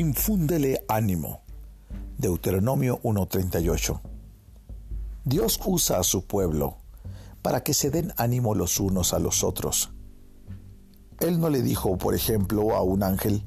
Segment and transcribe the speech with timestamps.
[0.00, 1.42] infúndele ánimo.
[2.16, 4.00] Deuteronomio 1.38.
[5.24, 6.78] Dios usa a su pueblo
[7.42, 9.90] para que se den ánimo los unos a los otros.
[11.20, 13.44] Él no le dijo, por ejemplo, a un ángel,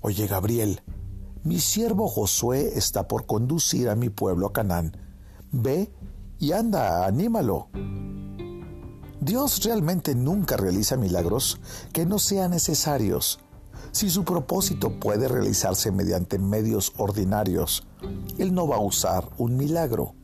[0.00, 0.82] Oye Gabriel,
[1.42, 4.96] mi siervo Josué está por conducir a mi pueblo a Canaán.
[5.50, 5.90] Ve
[6.38, 7.68] y anda, anímalo.
[9.20, 11.58] Dios realmente nunca realiza milagros
[11.92, 13.40] que no sean necesarios.
[13.92, 17.86] Si su propósito puede realizarse mediante medios ordinarios,
[18.38, 20.14] Él no va a usar un milagro.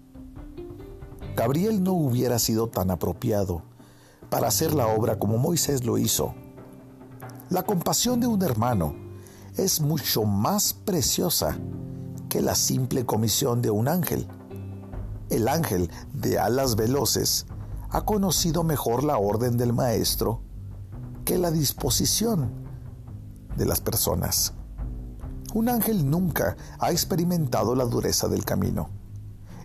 [1.37, 3.63] Gabriel no hubiera sido tan apropiado
[4.29, 6.35] para hacer la obra como Moisés lo hizo.
[7.51, 8.95] La compasión de un hermano
[9.57, 11.59] es mucho más preciosa
[12.29, 14.27] que la simple comisión de un ángel.
[15.29, 17.47] El ángel de alas veloces
[17.91, 20.41] ha conocido mejor la orden del maestro
[21.27, 22.62] que la disposición
[23.57, 24.53] de las personas.
[25.55, 28.89] Un ángel nunca ha experimentado la dureza del camino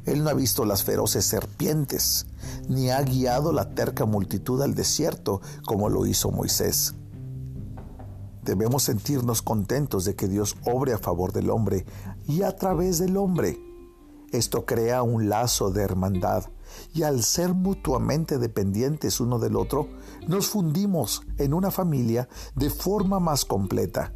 [0.08, 2.28] él no ha visto las feroces serpientes,
[2.70, 6.96] ni ha guiado la terca multitud al desierto como lo hizo Moisés.
[8.42, 11.86] Debemos sentirnos contentos de que Dios obre a favor del hombre
[12.26, 13.60] y a través del hombre.
[14.32, 16.46] Esto crea un lazo de hermandad
[16.94, 19.88] y al ser mutuamente dependientes uno del otro,
[20.28, 24.14] nos fundimos en una familia de forma más completa.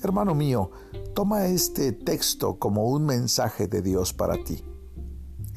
[0.00, 0.70] Hermano mío,
[1.14, 4.62] toma este texto como un mensaje de Dios para ti.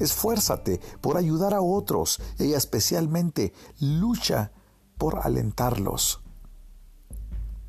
[0.00, 4.50] Esfuérzate por ayudar a otros y especialmente lucha
[4.98, 6.22] por alentarlos.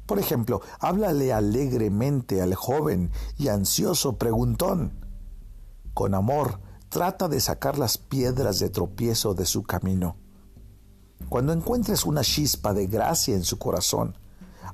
[0.08, 5.03] Por ejemplo, háblale alegremente al joven y ansioso preguntón.
[5.94, 10.17] Con amor, trata de sacar las piedras de tropiezo de su camino.
[11.30, 14.17] Cuando encuentres una chispa de gracia en su corazón,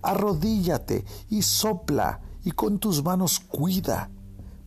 [0.02, 4.10] arrodíllate y sopla y con tus manos cuida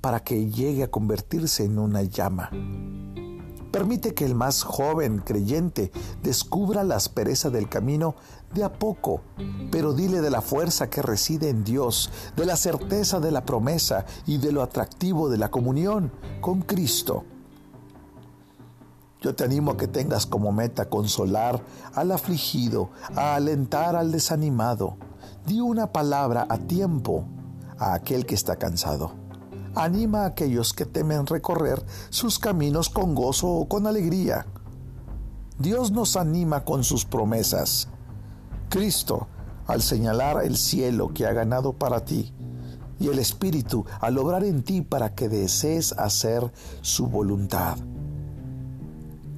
[0.01, 2.51] para que llegue a convertirse en una llama.
[3.73, 5.91] Permite que el más joven creyente
[6.23, 8.15] descubra la aspereza del camino
[8.55, 9.23] de a poco,
[9.71, 14.05] pero dile de la fuerza que reside en Dios, de la certeza de la promesa
[14.27, 16.13] y de lo atractivo de la comunión
[16.43, 17.25] con Cristo.
[19.23, 21.63] Yo te animo a que tengas como meta consolar
[21.95, 24.97] al afligido, a alentar al desanimado,
[25.47, 27.25] Di una palabra a tiempo
[27.79, 29.22] a aquel que está cansado.
[29.75, 34.47] Anima a aquellos que temen recorrer sus caminos con gozo o con alegría.
[35.59, 37.89] Dios nos anima con sus promesas.
[38.69, 39.29] Cristo,
[39.67, 42.33] al señalar el cielo que ha ganado para ti,
[42.99, 46.53] y el Espíritu al obrar en ti para que desees hacer
[46.83, 47.77] su voluntad.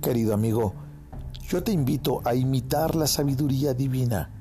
[0.02, 0.74] Querido amigo,
[1.48, 4.34] yo te invito a imitar la sabiduría divina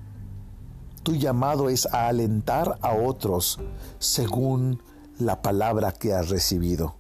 [1.03, 3.59] tu llamado es a alentar a otros
[3.99, 4.81] según
[5.19, 6.95] la palabra que has recibido.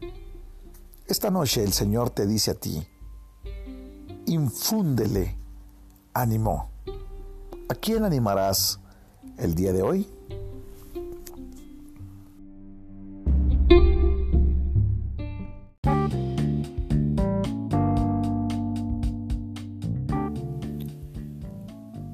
[1.07, 2.87] Esta noche el Señor te dice a ti,
[4.25, 5.35] infúndele
[6.13, 6.69] ánimo.
[7.69, 8.79] ¿A quién animarás
[9.37, 10.07] el día de hoy?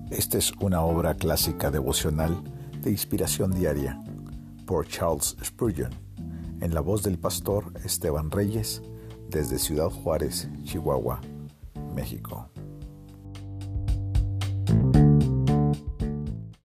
[0.09, 2.41] Esta es una obra clásica devocional
[2.81, 3.99] de inspiración diaria
[4.69, 5.89] por Charles Spurgeon,
[6.61, 8.83] en la voz del pastor Esteban Reyes,
[9.27, 11.21] desde Ciudad Juárez, Chihuahua,
[11.95, 12.51] México.